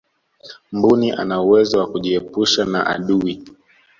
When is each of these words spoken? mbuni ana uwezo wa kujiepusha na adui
mbuni 0.73 1.11
ana 1.11 1.41
uwezo 1.41 1.79
wa 1.79 1.87
kujiepusha 1.91 2.65
na 2.65 2.87
adui 2.87 3.43